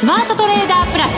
[0.00, 1.10] スマートトレーダープラス。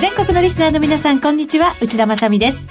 [0.00, 1.74] 全国のリスナーの皆さんこんにちは。
[1.82, 2.70] 内田まさです。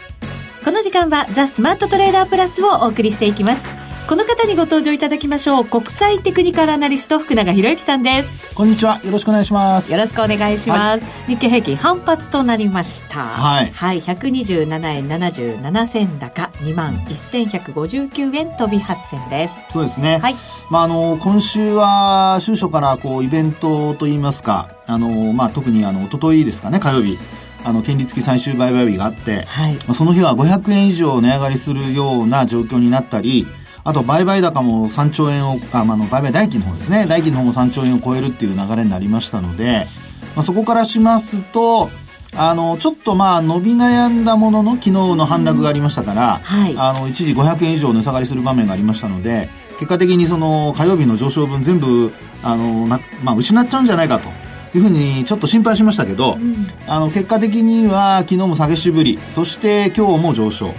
[0.65, 3.82] この時間はザ・スマートトレーダープラスをお送りしていきます。
[4.13, 5.65] この方にご登場いただきましょう。
[5.65, 8.53] 国際テクニカルアナリスト福永博之さんです。
[8.53, 9.01] こんにちは。
[9.03, 9.91] よろしくお願いします。
[9.91, 13.21] よろしくお願いします、はい、日経平均反発となりました。
[13.23, 16.51] はい、はい、127円77銭高。
[16.59, 19.55] 2万1159円飛び8銭です。
[19.71, 20.19] そうですね。
[20.19, 20.35] はい。
[20.69, 27.17] まああの今週は週初からこうイベントといいますかあのまあ特にあの一昨日ですかね火曜日。
[27.65, 33.47] あの権利付き最終売買日があって、はい、まあ、その日は500円以上値上がりするような状況になったり
[33.85, 37.05] あと売買高も3兆円を、あ、まあ、の売買代金の方ですね。
[37.07, 39.87] 代金の方も3兆円を超えるっていう流れになりましたので、
[40.35, 41.89] まあ、そこからしますと、
[42.35, 54.29] あの、ちょっとまあ伸び悩んだものの昨日の反落がありましたから、はい、あの、一時500円以上値下がりする場面がありましたので、結果的にその火曜日の上昇分全部、あの、なまあ、失っちゃうんじゃないかと。
[54.75, 60.73] いうふうにちょっと心配しましたけど、うん、あの結果的には昨日も下げしぶりそして今日も上昇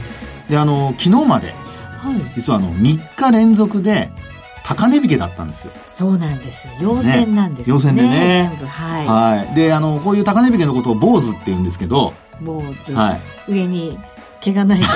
[0.48, 1.54] であの昨日まで
[2.34, 4.10] 実はあの3日連続で
[4.64, 5.72] 高値引けだったんですよ。
[5.86, 6.72] そうなんですよ。
[6.80, 7.74] 陽線なんですね。
[7.74, 8.50] 陽線でね。
[8.66, 9.06] はい。
[9.06, 9.54] はい。
[9.54, 12.14] で、あの、こういう高値引けのことを坊主って言うんですけど。
[12.40, 12.94] 坊主。
[12.94, 13.52] はい。
[13.52, 13.98] 上に
[14.40, 14.86] 毛がないと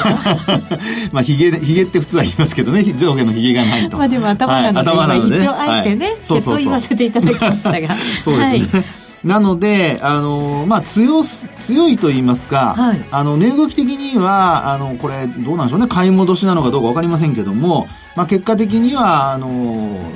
[1.13, 3.99] まあ、ひげ、ひげって普通は言いますけどね、上下のひげがないと。
[3.99, 7.95] まあでも頭なので、はい、一応あえてね、はい、そうそうそう言わせていただきましたが。
[8.23, 8.81] そうですね。
[8.81, 19.49] はいなので、あのまあ、強強いと言いますか、はい、あの値動き的にはあのこれどうなんでしょうね買い戻しなのかどうか分かりませんけども、まあ、結果的にはあの、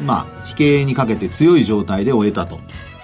[0.05, 2.61] まあ、引けにかけて強い状態で終えたと。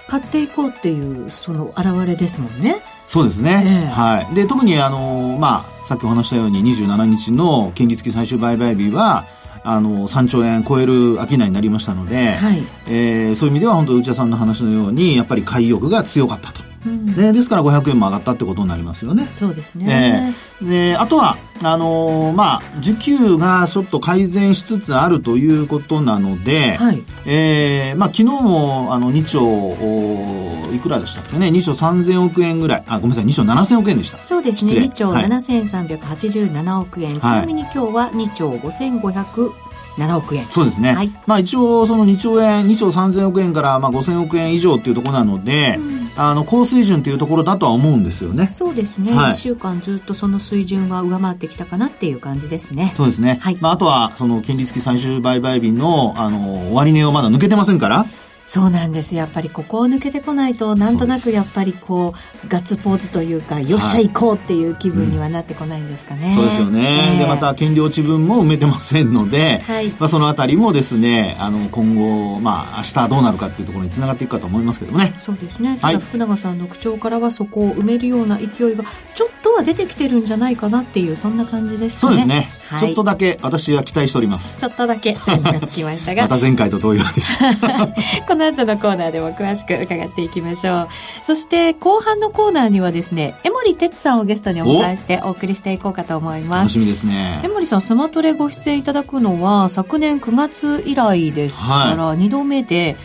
[0.07, 2.77] 買っていこうっていうその表れですもんね。
[3.05, 3.63] そうですね。
[3.65, 4.35] えー、はい。
[4.35, 9.25] で、特にあの、まあ、さっきお話したように27日の権利付き最終売買日は、
[9.63, 16.68] あの3兆円超える商いになりましたので、はい、えー、そういう意味では本当内田さんの話のようにやっぱり買い欲が強かったと。
[16.85, 19.27] うん、でですから500円も上がったってことになりますよね。
[19.35, 20.33] そうですね。
[20.61, 32.83] えー、であとはあのー、まあ需給がちょっと改善しつつあるということなので、はい、えー、まあ昨日もあの2兆いくらでしたっけね？2兆3000億円ぐらい。
[32.87, 33.25] あごめんなさい。
[33.25, 34.19] 2兆7000億円でした。
[34.19, 34.81] そうですね。
[34.81, 39.68] 2兆7387億円、はい、ちなみに今日は2兆5500
[39.99, 48.49] 7億円そうですね、はい、まあ一応その2兆円2兆3000億円からまあ5000億円以上っていうところなので、うんあの高水準というところだとは思うんですよね。
[48.53, 49.11] そうですね。
[49.11, 52.93] 一、はい、週間ずっとその水準は上回ってきたかなっていう感じですね。
[52.97, 53.39] そうですね。
[53.41, 53.57] はい。
[53.61, 58.05] まああとはその権利付き最終売買日のあの終値をまだ抜けてませんから。
[58.49, 59.15] そうなんです。
[59.15, 75.13] やっぱりここを抜けてこないとなんとなくやっぱりこうガッツポーズというかよっしゃ行こうっていう気分にはなってこないんですかね、はいうん、そうですよね、えー、でまた権利落ち分も埋めてませんので、はい、まあ、そのあたりもですねあの今後まあ明日どうなるかっていうところにつながっていくかと思いますけどもね。
[75.19, 75.77] そうですね。
[75.79, 78.83] ただ福永さんの口調からはそこを埋めるような勢いが
[79.15, 81.99] ちょっとは出てきてるんじゃないかなっていうそんな感じですね。
[81.99, 84.59] そうですね、はい、ちょっとだけ私は期待しております。
[84.59, 85.13] ちょっとだけ。
[85.29, 86.23] がつきましたが。
[86.23, 87.87] また前回と同様でした。
[88.27, 90.87] こ の後のコーナーででも詳しく伺っていきましょう。
[91.23, 96.59] そして後半のコーナーにはですね江森哲さんをゲストにお迎えしてお送りしていこうかと思います。
[96.59, 97.41] 楽しみですね。
[97.43, 102.95] 江森さんスマトレご出演いただくのは昨年9月以来ですから2度目で、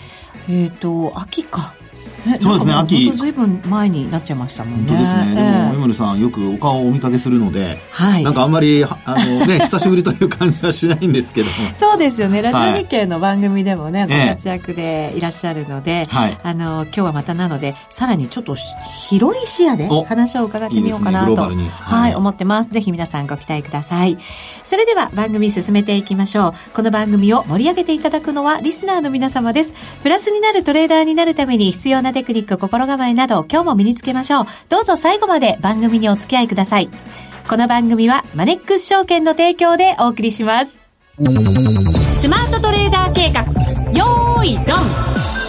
[0.46, 1.74] はい、えっ、ー、と秋か
[2.40, 3.12] そうですね、秋。
[3.12, 4.88] ずいぶん前になっちゃいましたもんね。
[4.88, 5.34] 本当ですね。
[5.34, 8.24] でも、江森さん、よくお顔をお見かけするので、はい。
[8.24, 11.52] なんかあんまり、あのね、 久しぶりという感じはしないんですけども。
[11.78, 12.40] そうですよね。
[12.40, 16.38] ラジオ日経の番組でもね、ご活躍でいらっしゃるので、はい。
[16.42, 22.70] あの、今日はまたなので、さらにちょっと広い視野で話を伺ってみようかなと、はい、思ってます。
[22.70, 24.16] ぜひ皆さんご期待ください。
[24.62, 26.70] それでは番組進めていきましょう。
[26.72, 29.74] この番組を盛り上げていただくのはリスナーの皆様です。
[30.02, 34.46] プラスになるトレーダーになるために必要なテクニック、心構えなど今日も身につけましょう。
[34.70, 36.88] どうぞ最後まで番組にお付き合いください。
[37.46, 40.82] この番組はマネックス証券の提供でお送りします。
[41.18, 43.42] スマートトレーダー計画、
[43.92, 45.43] よーい、ドン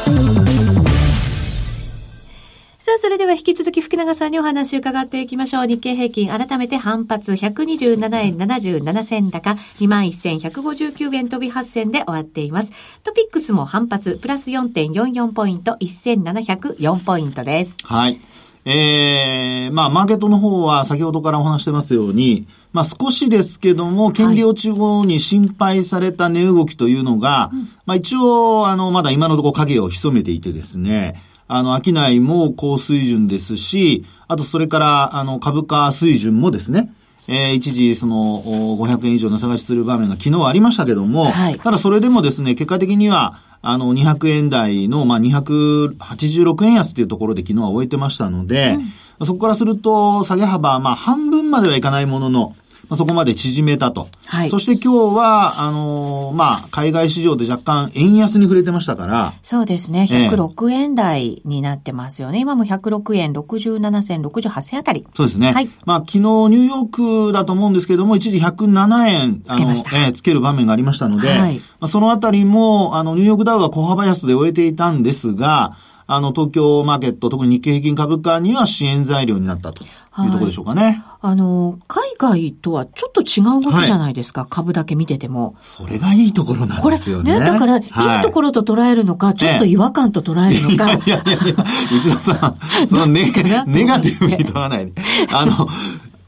[2.86, 5.66] さあ、それでは引き続き福永さんにお話を伺っていきましょう。
[5.66, 12.72] 日経平均改めて反発127円77銭高21,159円飛び8銭で終わっています。
[13.04, 17.76] トピックスも反発プラス4.44ポイント1704ポイントです。
[17.86, 18.22] はい。
[18.66, 36.92] えー、まあ、マーケットの方は先ほどからお話してますように、まあ、少しですけども、権利落ち後に心配された値動きというのが、はい、まあ、一応、あの、まだ今のところ影を潜めていてですね、あの、商いも高水準ですし、あとそれから、あの、株価水準もですね、
[37.27, 48.77] えー、一時、その、500円以上の探しする場面が昨日ありましたけども、はい、ただそれでもですね、結果的には、あの、200円台の、まあ、286円安っていうところで昨日は終えてましたので、
[49.19, 52.56] うん、そこからすると、下げ幅、まあ、半分まではいかないものの、
[52.90, 54.08] まあ、そこまで縮めたと。
[54.26, 54.50] はい。
[54.50, 59.34] そして今日は、あのー、まあ、海外市場で若干円安に触れてましたから。
[59.42, 60.08] そうですね。
[60.10, 62.38] 106円台になってますよね。
[62.38, 65.06] えー、今も106円67銭、68銭あたり。
[65.16, 65.52] そうですね。
[65.52, 65.70] はい。
[65.86, 69.96] まあ、昨日ニューヨークだと思うんですけども、一時107円、つけました。
[69.98, 71.58] えー、つける場面がありましたので、はい。
[71.58, 80.84] まあ、そのあたりも、あの、ニューヨークダウは小幅安で終えていたんですが、あの、東京マーケット、特に日経平均株価には支援材料になったというところでしょうかね。
[80.84, 85.56] はい、あの、海外とはちょっと違う動きじゃないですか、はい、株だけ見てても。
[85.57, 87.34] それがいいところなんですよね。
[87.34, 90.92] これ、ね、だから、いいところと捉えるのか、ちょっと違和感と捉えるのか。
[90.94, 93.24] いやいやいや、内田さん、そのネ
[93.66, 94.94] ネガティブに取らないで。
[95.34, 95.68] あの、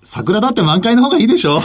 [0.08, 1.60] 桜だって満開の方がいいでしょ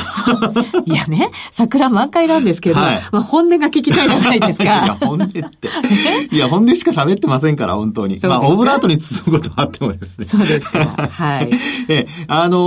[0.84, 4.64] いやね、桜満開なんですけど、はい、まあ本音が聞きたいじゃないですか。
[4.84, 5.40] いや、本音って。
[6.32, 8.18] いや、本音しか喋ってませんから、本当に。
[8.24, 10.26] まあ、オブラートに包むことはあってもですね。
[10.26, 11.08] そうですか。
[11.08, 11.50] はい。
[11.88, 12.58] え、あの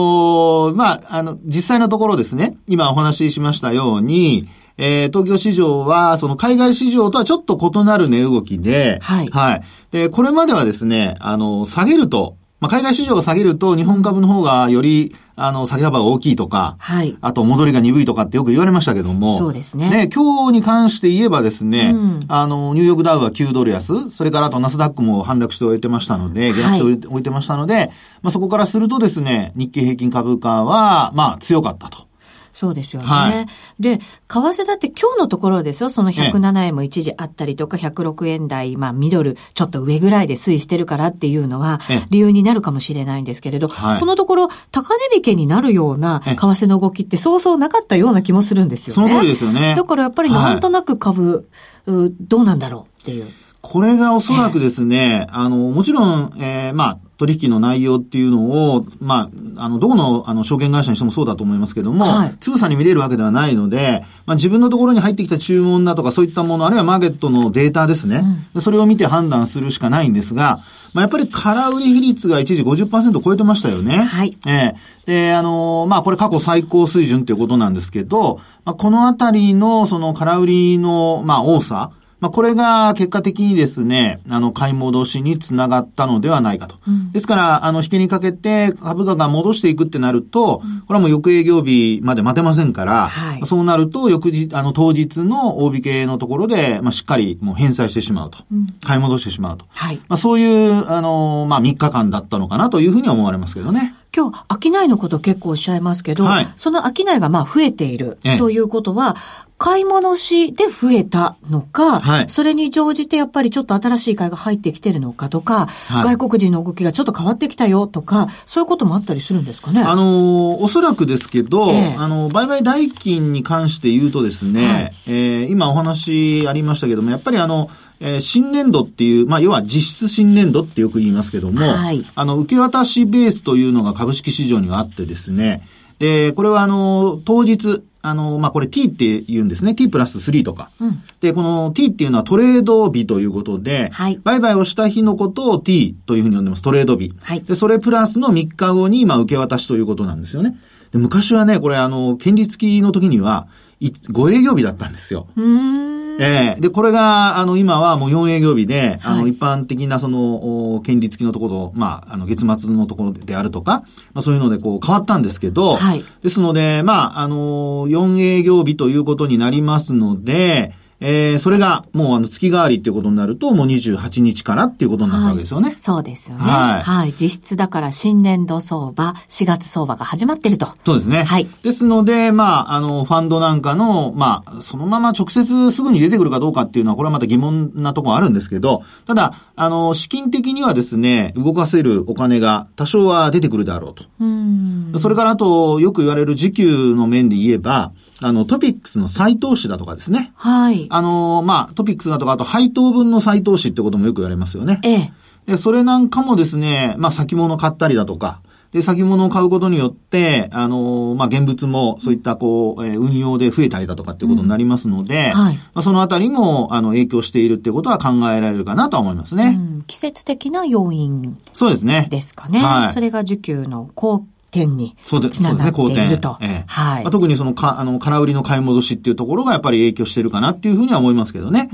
[0.71, 9.27] ー、まあ、あの、実際のところですね、今お話ししましたように、えー、東京市場は、その海外市場とはちょっと異なる値動きで、はい。
[9.29, 9.61] はい。
[9.91, 17.17] で、これまではですね、あの、下げると、まあ、海外市場を下げると日本株の方がより、あの、下げ幅が大きいとか、はい。
[17.19, 19.89] あと戻りが鈍いとかってよく言われましたけども、そうですね。
[19.89, 27.87] ね、今日に関して言えばですね、うん、あの、ニューヨークダウは9ドル安、それからあとナスダックも反落して終えてましたので、下落して終えてましたので、はい、
[28.21, 32.07] まあ、そこからするとですね、日経平均株価は、まあ、強かったと。
[32.55, 33.07] そうですよね。
[33.07, 41.81] はい、で、為替だって今日のところですよ、その107円も一時あったりとか、106円台、まあミドル、ちょっと上ぐらいで推移してるからっていうのは、
[42.11, 49.09] 理由になるかもしれないんですけれど、はい、このところ、高値引けになるような為替の動きってそうそうなかったような気もするんですよね。
[49.09, 49.75] その通りですよね。
[49.75, 51.49] だからやっぱりなんとなく株、
[51.85, 53.27] はい、どうなんだろうっていう。
[53.59, 68.23] これがおそらくですね、あの、もちろん、えー、まあ、取引の内容っていうのを、まあ、あの、どこの、あの、証券会社にしてもそうだと思いますけども、はい、つぶさに見れるわけではないので、まあ、自分のところに入ってきた注文だとかそういったもの、あるいはマーケットのデータですね。
[68.53, 70.59] うん、それを見て判断するしかないんですが、
[70.93, 73.97] まあ、やっぱり空売り比率が一時50%超えてましたよね。
[73.97, 74.37] はい。
[74.45, 81.91] ええー、で、あのー、まあ、これ過去最高水準ということなんですけど、まあ、このあたりの、その空売りの、まあ、多さ、
[82.25, 86.77] まあ、これが結果的にですね、あの、買い戻しにつながったのではないかと。
[86.87, 98.39] うん、ですから、あの、引きにかけて株価が戻していくってなると、うん、これはもう翌営業日まで待てませんから、はい、そうなると、翌日、あの、当日の大引けのところで、まあ、しっかりもう返済してしまうと。
[98.51, 99.65] うん、買い戻してしまうと。
[99.71, 99.97] はい。
[100.07, 103.93] まあ、そういう、あの、まあ、3日間だったのかなというふうに思われますけどね。
[104.15, 109.15] 今日、商いのこと結構おっしゃいますけど、はい、その商いがまあ増えているということは、
[109.57, 119.81] 買い戻しで増えたのか、はい、それに乗じてやっぱりちょっと新しい買いが入ってきてるのかとか、はい、外国人の動きがちょっと変わってきたよとか、そういうこともあったりするんですかね？
[119.81, 127.69] あの、おそらくですけど、えー、あの、売買代金に関して言うとですね、はい、えー、今お話ありましたけども、やっぱりあの、
[128.01, 135.65] えー、新年度っていう、まあ、要は実質新年度ってよく言いますけども、はい、あの、受け渡しベースというのが株式市場にはあってですね、
[135.99, 139.73] で、これはあの、当日、あの、まあ、これ T って言うんですね。
[139.73, 140.69] T プラス3とか。
[140.79, 146.61] うん、で、この T っていうのはトレード日ということで、はい、売買をした日のことを T というふうに呼んでます。
[146.61, 147.13] トレード日。
[147.21, 150.55] はい、で、それプラスの3日後に、まあ、受け渡しということなんですよね。
[150.91, 153.47] で、昔はね、これあの、権利付きの時には、
[153.81, 155.27] 5営業日だったんですよ。
[155.35, 156.59] うんええ。
[156.59, 170.73] ー、で、これが、あの、今はもう4営業日で、はい、あの、一般的なその、権利付きのところ、まあ、あの、月末のところであるとか、まあ、そういうので、こう、変わったんですけど、はい、ですので、まあ、あの、4営業日ということになりますので、
[171.07, 175.69] えー、それがもうあの月替わりっていうことになると、もう28日からっていうことになるわけですよね。
[175.69, 176.43] はい、そうですよね。
[176.43, 176.81] はい。
[176.81, 177.13] はい。
[177.19, 180.67] 実質だから新年度相場、4月相場が始まってると。
[180.83, 181.23] そうですね。
[181.23, 181.47] はい。
[181.61, 194.03] ですので、まあ、あの、ファンドなんかの、まあ、そのまま直接すぐに出てくるかどうかっていうのは、これはまた疑問なところあるんですけど、ただ、あの、資金的にはですね、動かせるお金が多少は出てくるだろうと。
[194.19, 194.93] うん。
[194.97, 200.33] それからあと、よく言われる時給の面で言えば、あの、トピックスの再投資だとかですね。
[200.35, 200.87] はい。
[200.89, 204.81] あの、まあ、トピックスだとか、あと配当分の再投資ってこともよく言われますよね。
[204.83, 205.13] ええ。
[205.45, 208.41] で、それなんかもですね、まあ、先物買ったりだとか、
[208.75, 215.55] で、先物を買うことによって、あの、まあ、現物もそういったこう、えー、運用で増えたりだとかっていうことになりますので、うん、はい。
[215.55, 219.57] まあ、そのあたりも、あの、影響しているっていうことは考えられるかなとは思いますね。
[219.57, 221.37] うん、季節的な要因。
[221.53, 222.07] そうですね。
[222.11, 222.59] ですかね。
[222.59, 222.91] はい。
[222.91, 226.37] それが需給のこう、点につながっていると。
[226.39, 227.03] ね、はい。
[227.03, 231.69] まあ、特にそのか、あの、空売りの買い戻しっていうところがやっぱり影響してるかなっていうふうには思いますけどね。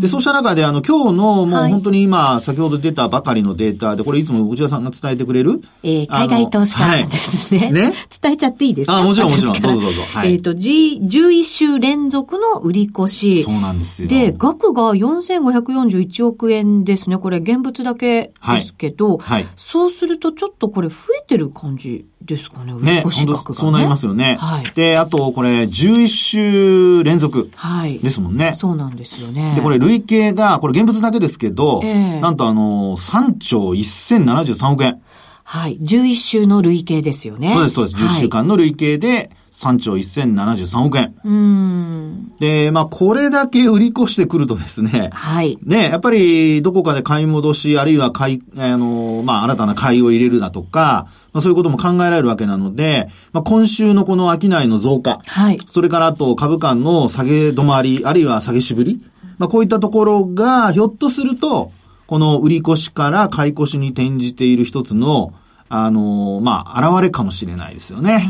[0.00, 7.60] で、そうした中で、あの、今日のもう本当に今、先ほど出たばかりのデータで、これいつも内田さんが伝えてくれるえー、海外投資家ですね。
[7.60, 7.92] はい、ね？
[8.22, 8.98] 伝えちゃっていいですか？
[8.98, 9.62] あ、もちろんもちろん。
[9.62, 10.02] どうぞどうぞ。
[10.02, 13.42] はい、えっ、ー、と、G、11週連続の売り越し。
[13.42, 14.08] そうなんですよ。
[14.08, 17.18] で、額が4541億円ですね。
[17.18, 23.04] これ現物だけですけど、はい、はい、そうするとちょっとこれ増えてる感じですかね、ね、
[23.52, 24.36] そうなりますよね。
[24.38, 24.64] はい。
[24.74, 27.50] で、あと、これ、11週連続。
[27.54, 27.98] はい。
[28.00, 28.52] ですもんね。
[28.56, 29.54] そうなんですよね。
[29.56, 35.00] で、これ、累計が、これ現物だけですけど、えー、なんとあの、3兆1073億円。
[35.44, 35.78] はい。
[35.78, 37.52] 11週の累計ですよね。
[37.54, 37.96] そうです、そうです。
[37.96, 41.14] 10週間の累計で、3兆1073億円。
[41.24, 42.32] うん。
[42.38, 45.08] で、まあ、これだけ売り越してくるとですね。
[45.14, 45.56] はい。
[45.64, 59.02] ね、やっぱり、どこかで買い戻し、あるいは買い、あの、まあ、新たな買いを入れるだとか、まあ、そういうことも考えられるわけなので、まあ、今週のこの商いの増加、はい、それからあと株価の下げ止まり、あるいは下げしぶり、
[59.38, 61.72] まあ、こういったところが、ひょっとすると、
[62.06, 65.32] この売り越しから買い越しに転じている一つの、
[65.68, 68.28] あの、まあ、現れかもしれないですよね。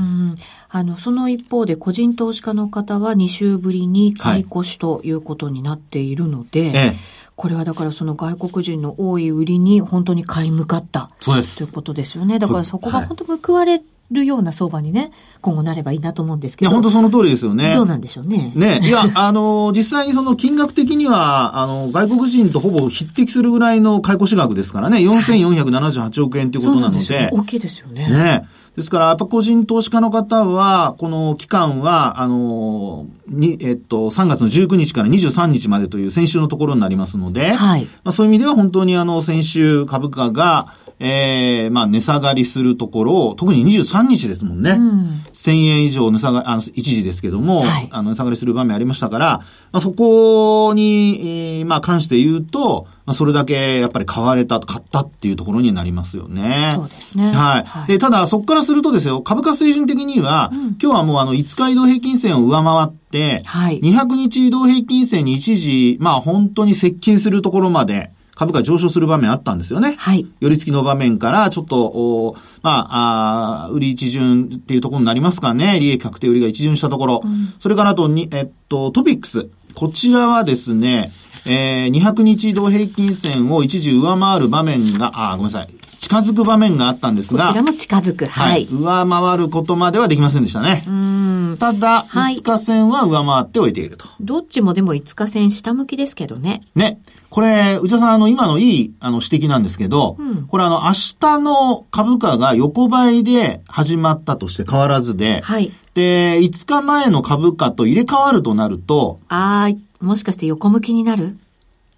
[0.77, 11.11] あの、その一方で個人投資家の方は2週ぶりに買い越しということになっているので、はいええこれはだからその外国人の多い売りに本当に買い向かった。
[11.21, 11.59] そうです。
[11.59, 12.39] ということですよね。
[12.39, 15.11] だからそこが本当報われるような相場にね、
[15.43, 16.71] 今後なればいいなと思うんですけど。
[16.71, 17.75] いや、本当その通りですよね。
[17.75, 18.53] どうなんでしょうね。
[18.55, 18.81] ね。
[18.83, 27.05] いや、あの、実際にその金額的には、あの、外国人とほぼ匹敵するぐらいの買い越し額ですからね、4478億円ということなので。
[27.05, 28.09] で大きいですよね。
[28.09, 28.49] ね。
[28.77, 37.87] ですから、やっぱ個人投資家の方は、この期間は、あの、に、えっと、3月の19日から23日までという先週のところになりますので、はい。
[38.05, 44.73] まあ、そういう意味では本当にあの、先週株価が、ええー、まあ、値下がりするところを、特に23日ですもんね。
[44.73, 49.27] うん、1000円以上値下がり、あの、一時ですけども、はい、あの、値下がりする場面ありましたから、
[49.73, 56.73] まあ、そこに、えー、まあ、関して言うと、まあ、それだけやっぱり買われた、買ったっていうところになりますよね。
[56.75, 57.27] そうですね。
[57.27, 57.65] はい。
[57.65, 69.95] はい、で、ただそこからするとですよ、株価水準的には、うん、今日はもうあの5日移動平均線を上回って、はい、200日移動平均線に一時、まあ本当に接近するところまで、株価上昇する場面あったんですよね。
[69.99, 70.27] はい。
[70.41, 75.81] 寄り付きの場面から、ちょっと、おまあ、あ売り一巡っていうところになりますかね。
[75.81, 77.23] 利益確定売りが一巡したところ。
[77.25, 79.49] うん、それからあとに、えっと、トピックス。
[79.75, 81.11] こちらはですね、
[81.47, 85.69] えー、200日移動平均線を一時上回る場面が、あ、ごめんなさい。
[86.07, 87.49] 近づく場面があったんですが。
[87.49, 88.27] こちらも近づく。
[88.27, 88.51] はい。
[88.51, 90.85] はい、上回ることまではできませんでしたね。
[90.87, 91.57] うん。
[91.59, 94.07] ただ、はい、5日線は上回っておいていると。
[94.21, 96.63] どっちもでも5日線下向きですけどね。
[96.77, 97.01] ね。
[97.29, 105.73] これ、内田さん、あの、今のいい、あの、指摘なんですけど、うん、これあの、明日の株価が横ばいで始まったとして変わらずで、はい。
[105.95, 111.37] で、5日前の株価と入れ替わるとなると、ああ、もしかして横向きになる？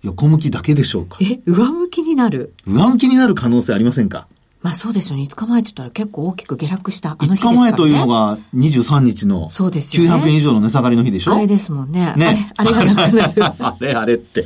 [0.03, 1.19] 横向きだけでしょうか？
[1.21, 2.55] え、上向きになる？
[2.67, 4.29] 上向きになる可能性ありませんか？
[4.61, 5.23] まあそうですよね。
[5.23, 7.49] 5日前って言ったら結構大きく下落したあの日ね。
[7.49, 10.11] 5日前というのが23日のそうですよ、ね。
[10.11, 11.35] 900円以上の値下がりの日でしょ？
[11.35, 12.13] あれですもんね。
[12.17, 12.53] ね。
[12.57, 13.45] あれ、あれがなくなる。
[13.65, 14.45] あれあれって。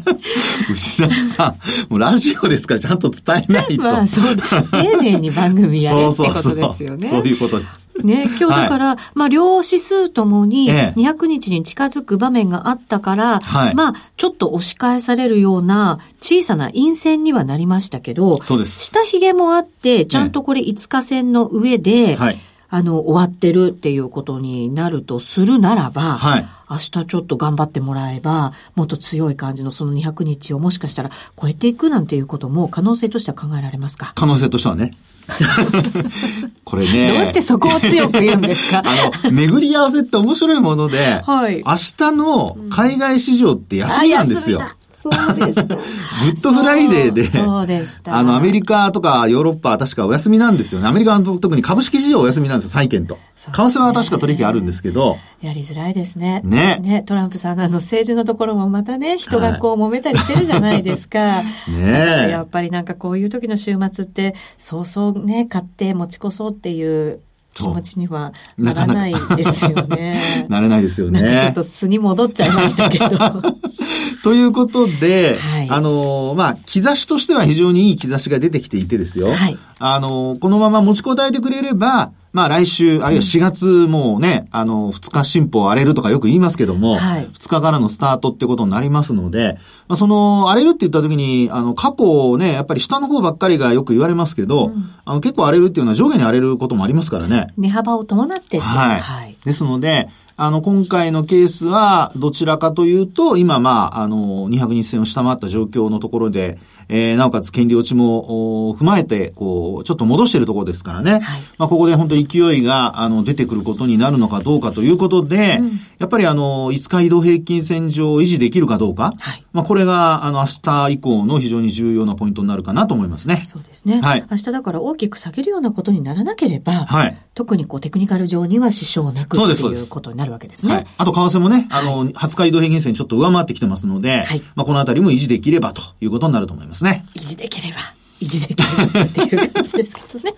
[0.72, 3.82] 牛田さん、もうラジオですからちゃんと伝えないと。
[3.82, 7.08] まあそう、丁寧に番組やるってことですよね。
[7.08, 7.86] そういうことです。
[8.02, 18.84] ね、今日だから、はい、まあ両指数ともに200日に近づく場面があったから、はい、まあちょっと押し返されるような小さな陰線にはなりましたけど、そうです。
[18.84, 34.12] 下髭もあって、ちゃんとこれ5日線の上で、はい、あの、終わってるっていうことになるとするならば、はい、明日ちょっと頑張ってもらえば、もっと強い感じのその200日をもしかしたら超えていくなんていうことも可能性としては考えられますか？
[34.14, 34.92] 可能性としてはね。
[36.64, 37.12] これね。
[37.12, 38.82] どうしてそこを強く言うんですか？
[38.86, 44.60] あの、巡り合わせって面白いもので、はい、明日の海外市場って休みなんですよ。
[44.60, 45.62] うんそうでした。
[45.64, 48.16] グッドフライデーで、そうでした。
[48.16, 50.88] あの、アメリカとかヨーロッパは確かお休みなんですよね。
[50.88, 53.18] アメリカは特に株式市場お休みなんですよ、債券と。
[53.36, 55.18] 為替は確か取引あるんですけど。
[55.42, 56.40] やりづらいですね。
[56.44, 56.78] ね。
[56.80, 61.42] ね、トランプさんのあの政治のところもまたね、人がこう揉めたりしてるじゃないですか。
[61.68, 67.20] ねやっぱりなんかこういう時の週末って、そうそうね、買って持ち越そうっていう
[67.56, 70.46] 気持ちにはならないですよね。
[70.48, 71.22] なれないですよね。
[71.22, 73.06] なんかちょっと素に戻っちゃいましたけど。
[74.22, 79.28] ということで、はい、あの、まあ、兆しとしては非常にいい兆しが出てきていてですよ。
[79.28, 89.56] はい、あの、このまま持ちこたえてくれれば、まあ来週、あるいは4月もね、あの、2日進歩荒れるとかよく言いますけども、はい、2日からのスタートってことになりますので、
[89.88, 97.54] まあ、その、荒れるって言った時に、あの、過去ね、やっぱり下の方ばっかりがよく言われますけど、うん、あの、結構荒れるっていうのは上下に荒れることもありますからね。
[97.56, 99.00] 値幅を伴ってはい。
[99.00, 111.12] はい、ですので、あの、今回のケースは、どちらかというと、今、まあ、あの、200日線を下回った状況のところで、えー、なおかつ権利落ちも踏まえて、こう、ちょっと戻しているところですからね。
[111.12, 111.20] はい、
[111.58, 119.12] まあ、ここで本当勢いが、あの、出てくることになるのかどうかということで、うん、やっぱりあの、5日移動平均線上を維持できるかどうか。
[119.18, 123.44] はい、まあ、これが、あの、明日以降の非常に重要なポイントになるかなと思いますね。
[123.46, 124.00] そうですね。
[124.00, 124.24] はい。
[124.30, 127.16] 明日だから大きく下げるようなことにならなければ、はい。
[127.34, 130.74] 特にこう、テクニカル上には支障なくということになるわけですね。
[130.74, 130.86] はい。
[130.98, 134.42] あと、為替もね、あの、20日移動平均線ちょっと上回ってきてますので、はい。
[134.54, 137.06] まあ、このあたりも維持できればということになると思いますね。
[137.14, 137.78] 維持できれば。
[138.20, 140.34] 維持できればっていう感じですけどね。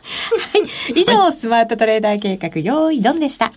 [0.53, 0.59] は
[0.97, 1.01] い。
[1.01, 3.53] 以上、スマートトレーダー計画、用意ドンでした。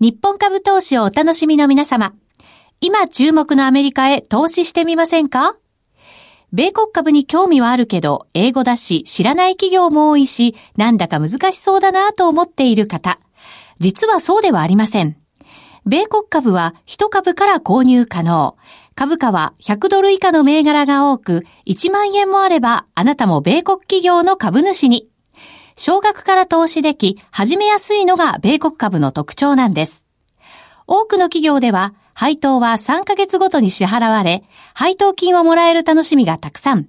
[0.00, 2.14] 日本株投資をお楽しみの皆様。
[2.80, 5.56] 今注目のアメリカへ投資してみませんか？
[6.52, 13.20] 米国株に興味はあるけど、英語だし、知らない企業も多いし、なんだか難しそうだなと思っている方。
[13.78, 15.16] 実はそうではありません。
[15.86, 18.56] 米国株は1株から購入可能。
[19.00, 25.08] 株価は100ドル以下の銘柄が多く、1万円もあればあなたも米国企業の株主に。
[25.74, 30.04] 少額から投資でき、始めやすいのが米国株の特徴なんです。
[30.86, 36.86] 多くの企業では、配当は3ヶ月ごとに支払われ、配当金をもらえる楽しみがたくさん。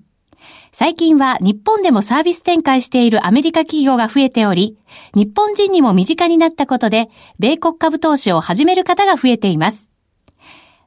[0.73, 4.77] 最近は日本でもサービス展開しているアメリカ企業が増えており、
[5.15, 9.90] 日本人にも身近になったことで、米国株投資を始める方が増えています。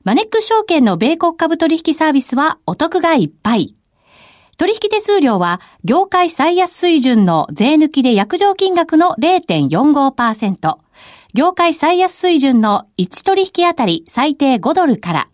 [0.05, 3.75] マネック証券の米国株取引サービスはお得がいっぱい。
[4.59, 10.77] 取引手数料は業界最安水準の税抜きで約定金額の0.45%、
[11.33, 15.29] 業界最安水準の1取引あたり最低5ドルから、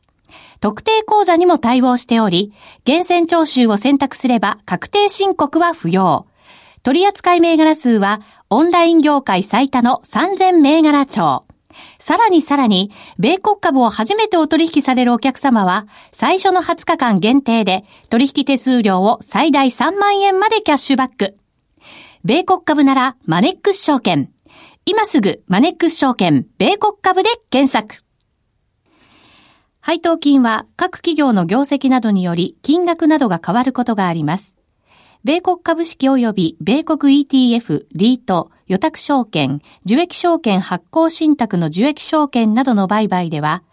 [0.61, 2.53] 特定口座にも対応しており、
[2.85, 6.29] 厳選徴収を選択すれば確定申告は不要。
[6.85, 11.45] 取扱銘柄数はオンライン業界最多の3000銘柄超。
[11.99, 21.36] さらにさらに、米国株を初めてお取引されるお客様は、最初の20日間限定で、取引手数料を最大3万円までキャッシュバック。
[22.25, 24.30] 米国株なら、マネックス証券。
[24.86, 28.02] 今すぐ、マネックス証券、米国株で検索。
[29.80, 34.56] 配当金は各企業の業績などにより金額などが変わることがあります。
[35.25, 43.65] 米国株式及び米国 ETF、リート、予託証券、受益証券発行信託の受益証券などの売買では、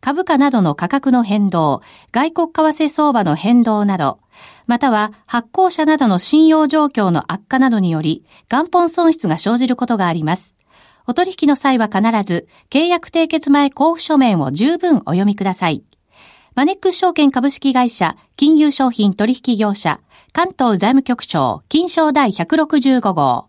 [0.00, 4.18] 株価などの価格の変動、外国為替相場の変動など、
[4.66, 10.54] または発行者などの信用状況の悪化などにより、元本損失が生じることがあります。
[11.06, 15.84] お取引の際は必ず、契約締結前交付書面を十分お読みください。
[16.54, 20.00] マネックス証券株式会社、金融商品取引業者、
[20.32, 23.48] 関東財務局長、金賞第165号。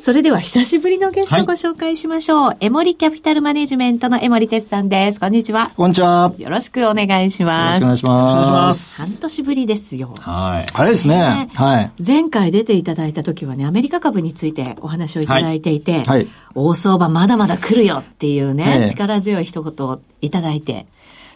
[0.00, 2.40] それでは久しぶりのゲストをご紹介しましょう。
[2.46, 5.20] はい、エモリキャピタルマネジメントの江森哲さんです。
[5.20, 5.72] こんにちは。
[5.76, 6.32] こんにちは。
[6.38, 7.82] よろしくお願いします。
[7.82, 8.32] よろしくお願いします。
[8.32, 9.02] お願いします。
[9.02, 10.14] 半年ぶりですよ。
[10.18, 10.72] はい。
[10.72, 11.50] あれですね。
[11.54, 11.90] はい。
[12.02, 16.26] 前回出ていただいた時はね、アメリカ株についてお話をいただいていて、はい。
[16.54, 20.86] 大相場まだまだ来るよっていうね、はい、力強い一言をいただいて、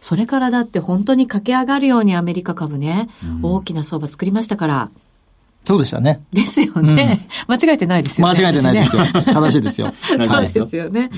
[0.01, 4.91] それからだって本当に駆け上がるようにアメリカ株ね、うん、大きな相場作りましたから、
[5.65, 6.21] そうでしたね。
[6.33, 7.27] ですよね。
[7.49, 8.35] うん、間違えてないですよね。
[8.39, 9.03] 間違えてないですよ。
[9.25, 9.93] 正しいですよ。
[10.07, 11.11] そうですよね。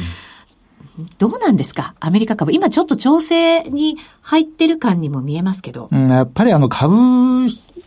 [1.19, 1.95] どうなんですか？
[2.01, 2.53] アメリカ株。
[2.55, 5.89] 今ちょっと調整に入ってる感にも見えますけど。
[5.93, 6.97] うん、やっぱりあの株、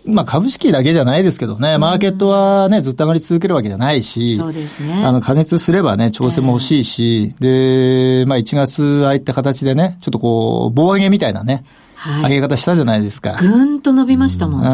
[0.06, 5.02] まあ株式だけじゃないですけどね、マーケットはね、ずっと上がり続けるわけじゃないし、そうですね。
[5.04, 11.64] あの、加熱すればね、調整も欲しいし、えー、で、まあ1月ああいった形でね、ちょっとこう、棒上げみたいなね、はい、
[12.24, 13.38] 上げ方したじゃないですか。
[13.40, 14.70] ぐんと伸びましたもんね。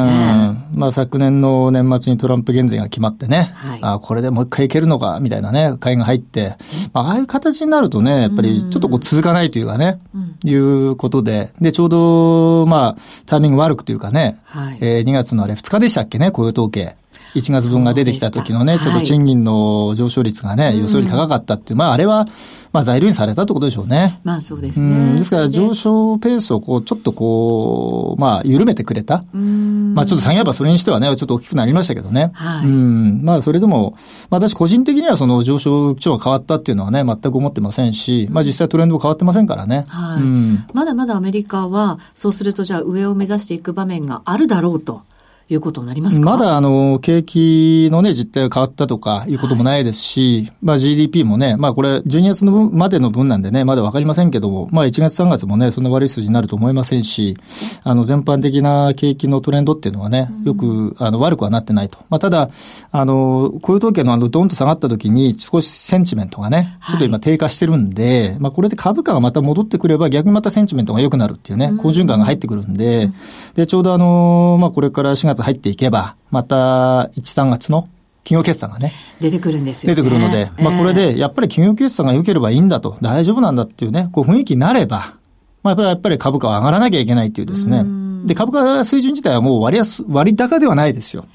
[0.74, 6.56] うん、まあ昨年の年末にトランプ減税が決まってね、はい、あこれでもう一回いけるのか、みたいなね、買いが入って、
[6.94, 16.96] まあ、ああいう形になるとね、やっぱりちょっとこう続かないというかね、うん、いうことで、で、ちょうど、まあ、タイミング悪くというかね、はい、えー、2月のあれ2日でしたっけね、雇用統計。
[17.36, 22.26] 1月分が出てきた時のね、ちょっと賃金の上昇率がね、予想より高かったっていう、まああれは、
[22.72, 24.20] まあ材料にされたってことでしょうね。
[24.24, 25.18] まあそうですね。
[25.18, 29.24] ですから上昇ペースをこう、ちょっとこう、まあ緩めてくれた。
[29.34, 32.30] まあちょっと産業はそれにしてはね、ちょっと大きくなりましたけどね。
[32.34, 32.68] はい。
[32.68, 33.22] うん。
[33.24, 33.98] まあそれでも、
[34.30, 39.86] 私個人的にはその上昇基調が変わったっていうのはね、全く思ってませんし、まあ実際トレンドも変わってませんからね。
[39.88, 40.22] はい。
[40.22, 45.02] うん、まだまだアメリカは、そうするとじゃあ上を目指していく場面があるだろうと。
[45.48, 57.38] いうことになりますまだあの、景気のね、実態が変わったとかいうこともないですし、はい、まあ GDP もね、まあこれ12月の分までの分なんでね、まだわかりませんけども、まあ1月3月もね、そんな悪い数字になると思いませんし、
[57.84, 62.00] あの、全般的な景気のトレンドっていうのはね、よく、あの、悪くはなってないと。
[62.10, 62.50] まあただ、
[62.92, 73.12] あの、こういう統計のあの、ドンと下がった時に少しセンチメントがね、ちょっと今低下してるんで、はい、まあこれで株価がまた戻ってくれば逆にまたセンチメントが良くなるっていうね、好循環が入ってくるんで、
[73.54, 77.88] で、ちょうどあの、まあこれから4月入っていけば、また1、3月の
[78.24, 78.92] 企業決算がね。
[79.20, 85.16] 出てくるんですよ、ね、出てくるので、まあこれで、やっぱり企業決算が良ければいいんだと、大丈夫なんだっていうね、こう雰囲気になれば、
[85.64, 87.84] まあやっぱり株価は上がらなきゃいけないっていうですね。
[88.26, 91.26] で、株価水準自体はもう割安、割高ではないですよ。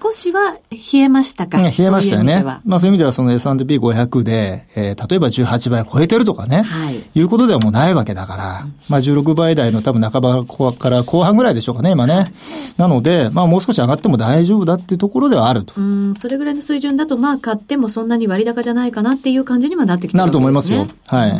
[0.00, 1.58] 少しは冷えましたか？
[1.58, 2.36] 冷えましたよね。
[2.36, 12.32] ううまあそういう意味ではその S&P500 で、えー、例えば18倍超えてるとかね、はい、いうことではもうないわけだから、まあ16倍台の多分半ばから後半ぐらいでしょうかね、今ね。
[12.78, 15.74] なので、まあもう少し上がっても大丈夫だっていうところではあると。
[15.76, 20.86] うん、それぐらいの水準だとまあ買ってもそんなに割高じゃないかなっていう感じにはなってきてる、ね、なると思いますよ。
[21.06, 21.32] はい。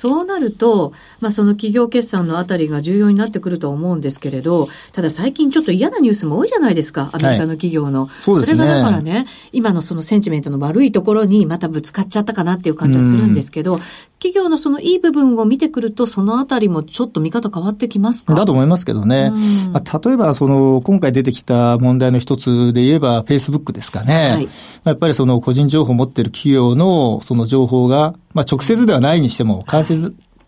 [0.00, 8.06] そうなると、まあ、その企業決算のあたりが重要になってくると思うんですけれど、ただ最近ちょっと嫌なニュースも多いじゃないですか、アメリカの企業の。
[8.06, 8.56] はい、そうですね。
[8.56, 13.78] それがだからね、今のそのセンチメントの悪いところにまたぶつかっちゃったかなっていう感じはするんですけど、
[14.20, 18.34] 企業のそのいい部分を見てくると、そのあたりもちょっぱ見方変わってきますか？
[18.34, 19.32] だと思いますけどね。
[19.72, 24.30] まあ、例えば、その、今回出てきた問題の一つで言えば、フェイスブックですかね。
[24.30, 24.48] はい、
[24.84, 29.89] やっぱりその個人情報を持っている企業のその情報が、まあ、直接ではないにしても、間接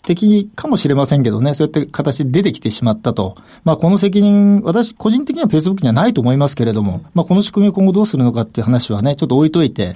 [0.03, 3.37] 的かもしれませんけどね、そうやって形で出てきてしまったと。
[3.65, 9.95] まあ、この責任、私、個人的には Facebook にはないと思いますけれども、まあ、この仕組みを今後どうするのかっていう話はね、ちょっと置いといて、はい、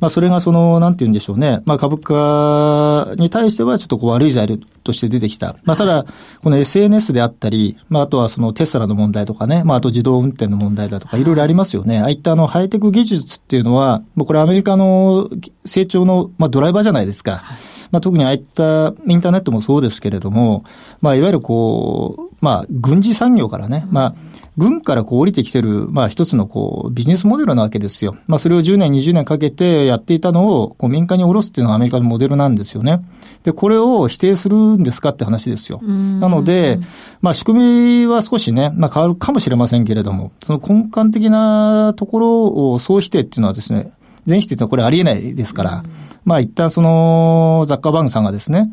[0.00, 5.56] まあ、それがその、なんて言うんでしょうね、まあ、株価に対してはちょっとこう悪い材料として出てきた。
[5.64, 6.06] まあ、ただ、
[6.42, 11.98] この SNS であったり、まあ、あとはそのテスラの問題とかね、まあ、あと自動運転の問題だとか、いろいろありますよね。
[11.98, 15.28] ああいったあの、ハイテク技術っていうのは、もうこれアメリカの
[15.66, 17.38] 成長の、まあ、ドライバーじゃないですか。
[17.38, 20.64] はいまあ、特にああいったインターネットもそうですけれども、
[21.00, 24.14] まあ、いわゆるこう、まあ、軍事産業からね、まあ、
[24.56, 28.16] 軍からこう降りてきてる、まあ一つのこうビジネスモデルなわけですよ。
[28.26, 33.02] まあそれを10年、20年かけてやっていたのをこう民間に下ろすっていうのがアメリカのモデルなんですよね。
[33.42, 35.80] で、これを否定するんですかって話ですよ。
[35.82, 36.78] なので、
[37.22, 43.92] まあ仕組みは少しね、まあ変わるかもしれませんけれども、その根幹的なところを総否定っていうのはですね、
[44.26, 45.84] 全否定ってのはこれありえないですから、
[46.24, 48.72] まあ一旦そのザッカーバングさんがですね、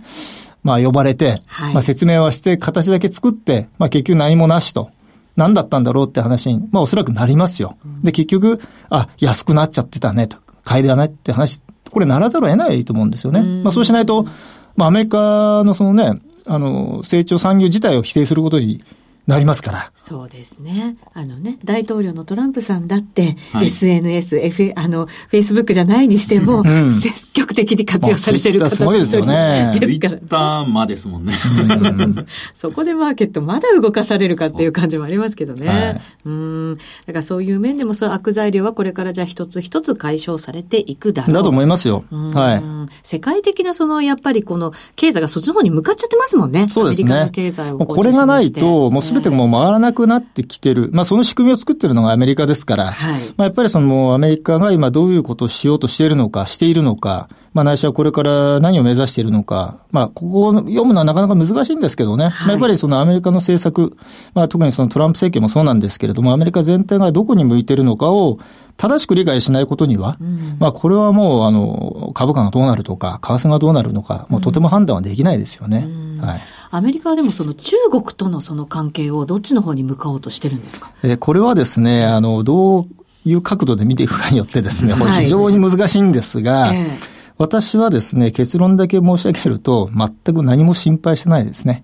[0.63, 4.91] まあ呼ばれて、はい、まあ説明はして形だけ作って、まあ結局何もなしと。
[5.37, 7.77] 何だったんだろうって話に、まあおそらくなりますよ。
[8.03, 13.61] で、結局、あ、安くなっちゃってたねと、買いではないって話、これならざるを得ないと思うんですよね。
[13.63, 14.25] まあそうしないと、
[14.75, 18.83] まあアメリカのそのね、あの、成長産業自体を否定することに
[19.27, 19.91] なりますから。
[19.97, 20.93] そうですね。
[21.13, 29.75] あのね、大統領のトランプさんだって、はい、SNS、F、あの、フェイスブックじゃないにしても、うん、積極的に活用されてる方すごいですよね。
[29.77, 31.33] ツイッターまですもんね。
[32.55, 35.67] そこでマーケットまだ動かされるかっていう感じもありますけどね。
[35.67, 36.77] はい、うん。
[36.77, 41.33] だからそういう面でも、そう悪材料はこれからじゃあ一つ一つ解消されていくだろう。
[41.33, 42.05] だと思いますよ。
[42.33, 42.63] はい。
[43.03, 46.67] 世界的なその、やっぱりこの、経済がそっちの方に向かっちゃってますもんね。
[46.69, 47.13] そうですね。
[47.13, 50.89] アメリカの経済をこれがないと、もうすべてもう回らなくなってきてる。
[50.93, 62.29] まあ、その仕組みを作ってるのがアメリカですから、はい、まあ、やっぱりそのアメリカが今どういうことをしようとしているのか、しているのか、まあ、内緒はこれから何を目指しているのか、まあ、ここを読むのはなかなか難しいんですけどね。
[62.29, 63.97] はい、まあ、やっぱりそのアメリカの政策、
[64.33, 68.39] まあ、特にそのトランプ政権もそうなんですけれども、アメリカ全体がどこに向いているのかを、
[68.77, 75.85] 正しく理解しないことには、うん、まあこれはもうあの株価がどうなるとか、為替がどうなるのか、もうとても判断はできないですよね。
[75.87, 76.39] うん、はい。
[76.71, 80.91] アメリカはでもその中国とのその関係をどっちの方に向かおうとしてるんですか？
[81.03, 82.85] えこれはですね、あの、どう
[83.25, 86.77] いう角度で見ていくかによってですね、これ非常に難しいんですが、は い
[87.39, 91.83] 私はですね、結論だけ申し上げると、全く何も心配してないですね。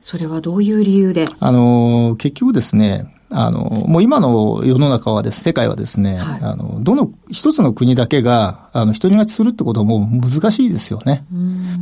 [0.00, 1.26] それはどういう理由で？
[1.40, 11.24] あの、結局ですね、あの、もう今の世の中はです、世界はですね、はい、あの、どの一つの国だけが、あの、一人勝ちするってことはもう難しいですよね。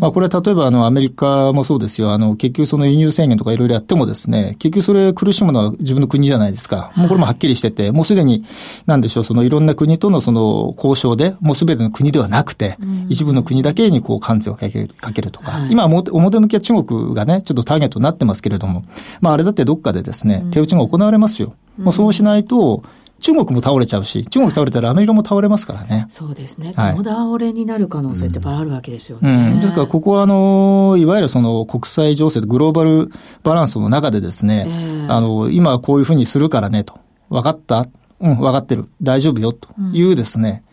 [0.01, 2.13] まあこれは例えばあのアメリカもそうですよ。
[2.13, 6.91] あの結局その輸入制限とかいろいろやってもですね、結局それ苦しむのは自分の国じゃないですか。
[6.97, 8.45] もうこれもはっきりしてて、もうすでに、
[8.87, 12.79] なんでしょう、そのいろんな国とのその交渉で、もうすべての国ではなくて、
[13.11, 16.11] 一部の国だけにこう関税をかけるかけるとか、はい、今表
[16.41, 18.85] 向きは中国がね、ちょっとターゲットになってますけれども、
[19.21, 21.55] まああれだってどっかでですね、手打ちが行われますよ。
[21.79, 22.83] もうそうしないと、
[23.23, 26.07] 中国も倒れちゃうし、中国倒れたらアメリカも倒れますからね。
[26.09, 26.73] そうですね。
[26.77, 29.33] はい、共倒れになる可能性ってばあるわけですよね。
[29.33, 33.11] うんうん、ですから、ここは、あの、いわゆるその国際情勢、グローバル
[33.45, 36.99] バランスの中でですね、えー、あの、今はこういうふうにするからねと。
[37.31, 37.87] 分かった
[38.21, 38.89] うん、分かってる。
[39.01, 39.53] 大丈夫よ。
[39.53, 40.72] というですね、うん、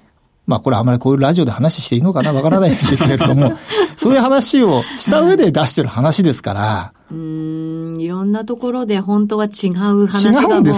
[0.50, 3.54] まあこれあまりこういうラジオで話していいのかなわからないんですけれども、
[3.96, 10.76] そういう話をした上で出してる話ですから、うん、いろんなところで本当は違う話がもう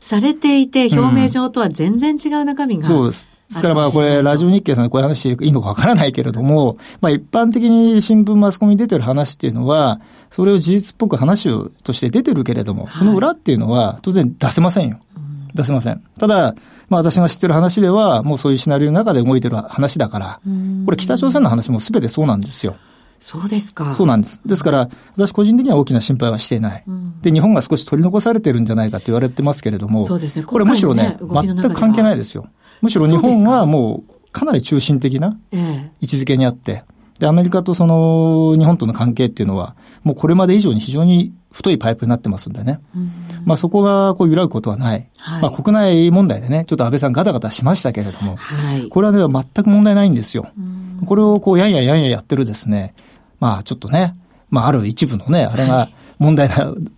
[0.00, 3.26] されていて、表明上とは全然違う中身が、うん、そうです。
[3.48, 14.98] ですからまあこれ、ラジオ日経さんでこういう話いいのかわからないけれども、まあ一般的に新聞マスコミに出てる話っていうのは、それを事実っぽく話をとして出てるけれども、その裏っていうのは当然出せませんよ。
[15.54, 16.02] 出せません。
[16.18, 16.54] ただ、
[16.88, 20.40] まあ私が知ってる話では、もうそういうシナリオの中で動いてる話だから、
[20.84, 22.76] これ北朝鮮の話も全てそうなんですよ。
[23.20, 23.94] そうですか。
[23.94, 24.40] そうなんです。
[24.44, 26.84] ですから、私個人的には大きな心配はしていない。
[26.86, 30.42] うん、で、日本が少し取り残されてるんじゃないかって言われてますけれども、そうですね。
[30.42, 32.46] これむしろね、全く関係ないですよ。
[32.82, 35.56] むしろ日本はもうかなり中心的な位
[36.02, 36.84] 置づけにあって、
[37.18, 42.80] で、アメリカとその日本との関係っていうのは、もうこれまで以上に非常に太いパイプになってますんでね。
[42.96, 43.10] うん、
[43.44, 45.08] まあそこがこう揺らぐことはない。
[45.16, 50.48] はい、まあ国内問題でね、ちょっと安倍さんガタガタしましたけれども、はい、これはね、全く問題ないんですよ。
[51.06, 52.94] これをこうやんややんややってるですね、
[53.38, 54.16] まあちょっとね、
[54.50, 56.48] まあある一部のね、あれが問題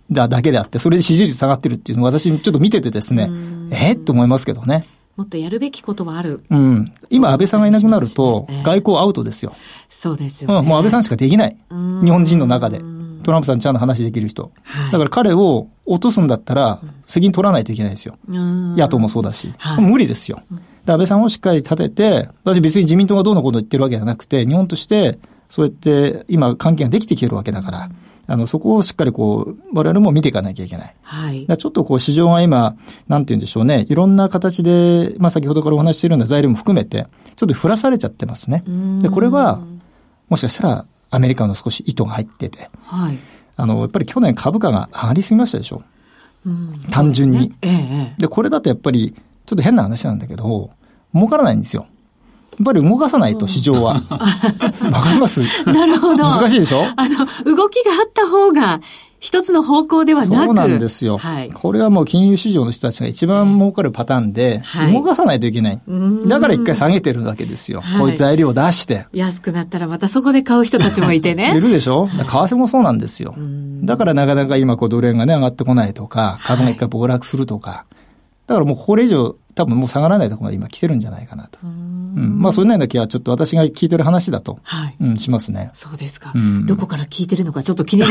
[0.09, 3.29] なだけであって、それで支持率下がってるっていうのを私ちょっと見ててですね、
[3.71, 4.85] えっと思いますけどね。
[5.17, 6.43] もっとやるべきことはある。
[6.49, 6.93] うん。
[7.09, 9.53] 今、安倍さんがいなくなると、外交アウトですよ。
[9.89, 11.57] そうですよ、ね、うん、もう安倍さんしかできない。
[11.69, 12.79] 日本人の中で。
[13.23, 14.51] トランプさんちゃんと話できる人。
[14.63, 18.17] はい、だから彼を落とすんだったら、責任取らないといけないですよ。
[18.27, 19.53] 野党もそうだし。
[19.57, 20.41] はい、無理ですよ。
[20.85, 25.17] 安倍さんをしっかり立てて、私別に自民党がどうのこと言ってるわけじゃなくて、日本として
[25.49, 27.89] そうやって今関係ができてきてるわけだから、
[28.29, 30.95] あの、そこをしっかりこう、我々も見ていかなきゃいけない。
[31.01, 31.47] はい。
[31.47, 32.75] ちょっとこう市場が今、
[33.07, 37.07] なんて言うんでしょうね、いろんな形で、まあ先ほどからお話しているような材料も含めて、
[37.37, 38.63] ちょっと振らされちゃってますね。
[39.01, 39.61] で、これは、
[40.27, 43.17] もしかしたらアメリカの少し意図が入ってて、はい。
[43.55, 45.83] あの、やっぱり去年株価が上がりすぎましたでしょ。
[46.45, 47.49] うん、単純に。
[47.61, 50.69] で、ねええ、これだとやっぱり、ちょっと変な話なんだけど、
[51.13, 51.87] 儲からないんですよ。
[52.61, 54.01] っぱり動かさないと、市場は。
[54.09, 54.19] わ
[55.01, 55.41] かります？
[55.65, 56.23] なるほど。
[56.23, 56.85] 難しいでしょ？
[56.95, 58.81] あの、動きがあった方が、
[59.19, 61.17] 一つの方向ではなくそうなんですよ。
[61.17, 65.81] はい、これはもう金融市場の人たちが一番儲かるパターンで、はい、動かさないといけない。
[66.27, 67.81] だから一回下げてるわけですよ。
[67.81, 69.07] はい、こういう材料を出して。
[69.13, 71.51] 安くなったらまたそこで買う人たちもいてね。
[71.57, 72.07] いるでしょ？
[72.07, 73.33] 為替もそうなんですよ。
[73.81, 77.85] だからなかなか今こうドル円がね上がってこないとか、株が一回暴落するとか。
[78.45, 81.57] だからもうこれ以上多分もう下がらないところまで今来てるんじゃないかなと。
[82.17, 85.69] うん、まあ、それなりだけはちょっと私が聞いてる話だと、はい、うん、しますね。
[85.73, 88.07] そうですか、うん、どこから聞いてるのかちょっと気にな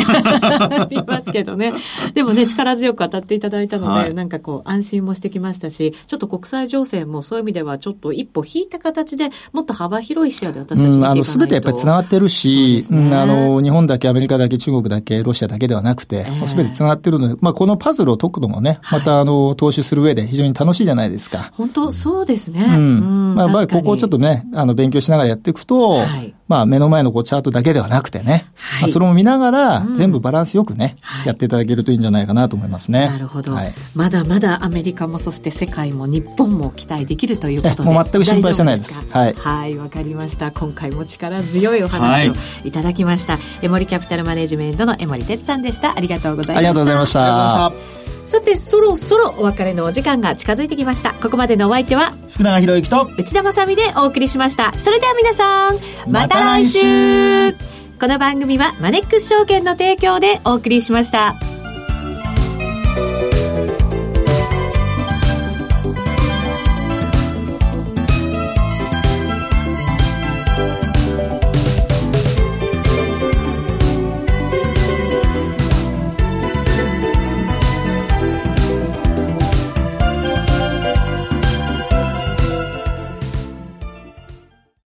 [0.87, 1.73] りますけどね。
[2.14, 21.51] でもね、力強く当たっていただいたので、はい、なんかこう、安心もしてきましたし、ちょっと国際情勢もそういう意味ではちょっと一歩引いた形でもっと幅広い視野で私たち見ていかないと、うん、あの、すべてやっぱり繋がってるし、ね、あの、日本だけ、アメリカだけ、中国だけ、ロシアだけではなくて、す、べ、て繋がってるので、まあ、このパズルを解くのもね、また、あの、投資する上で非常に楽しいじゃないですか。
[21.55, 22.64] 本当、そうですね。
[22.69, 23.35] うん。
[23.35, 33.09] まあ、やっぱりここをちょっとね、あの、勉強しながらやっていくと、はい、まあ目の前のこうチャートだけではなくてね、はい、まあ、それも見ながら、全部バランスよくね、うん、やっていただけるといいんじゃないかなと思いますね。
[33.09, 33.74] なるほど、はい。
[33.94, 37.90] まだまだアメリカもそして世界も日本も期待できるということで。
[37.90, 39.00] もう全く心配してないです。
[39.11, 39.35] はい。
[39.35, 40.50] はい、わかりました。
[40.52, 43.38] 今回も力強いお話をいただきました。
[43.62, 45.96] エモリキャピタルマネジメントの江森哲さんでした。
[45.96, 46.59] ありがとうございました。
[46.59, 48.06] ありがとうございました。
[48.27, 51.15] さてそろそろお別れのお時間が近づいてきました。
[51.15, 54.73] ここまでのお相手は福永博之と内田まさみでお送りしました。
[54.75, 57.53] それでは皆さんまた来週。
[57.99, 61.56] この番組はマネックス証券の提供でお送りしました。